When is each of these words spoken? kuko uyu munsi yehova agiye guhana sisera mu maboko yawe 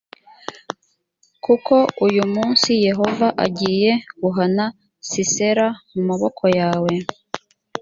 kuko 1.43 1.75
uyu 2.05 2.23
munsi 2.33 2.69
yehova 2.87 3.27
agiye 3.45 3.91
guhana 4.21 4.65
sisera 5.09 5.65
mu 5.93 6.01
maboko 6.09 6.43
yawe 6.59 6.93